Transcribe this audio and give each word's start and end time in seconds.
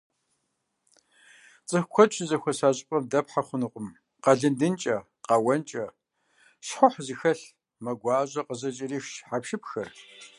ЦӀыху 1.67 1.91
куэд 1.93 2.09
щызэхуэса 2.15 2.67
щӀыпӀэм 2.75 3.03
дэпхьэ 3.11 3.41
хъунукъым 3.47 3.87
къэлыдынкӀэ, 4.23 4.97
къэуэнкӀэ, 5.27 5.85
щхъухь 6.65 6.99
зыхэлъ, 7.05 7.43
мэ 7.83 7.91
гуащӀэ 7.99 8.41
къызыкӀэрих 8.47 9.05
хьэпшыпхэр. 9.27 9.87